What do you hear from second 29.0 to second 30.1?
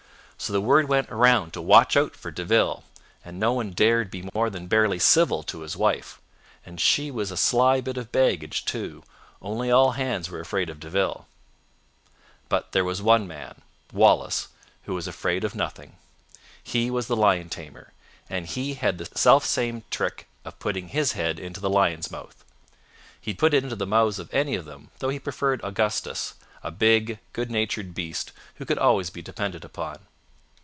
be depended upon.